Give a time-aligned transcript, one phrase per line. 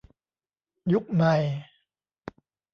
[0.93, 1.35] ยุคใหม่